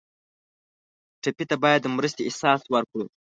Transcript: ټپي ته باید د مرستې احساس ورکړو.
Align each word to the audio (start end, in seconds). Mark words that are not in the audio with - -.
ټپي 1.21 1.45
ته 1.49 1.55
باید 1.63 1.79
د 1.83 1.87
مرستې 1.95 2.21
احساس 2.25 2.61
ورکړو. 2.73 3.05